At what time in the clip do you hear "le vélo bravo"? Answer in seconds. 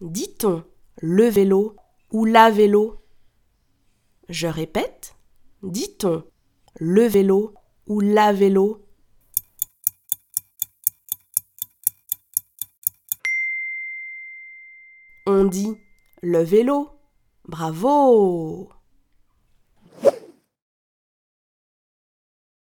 16.22-18.70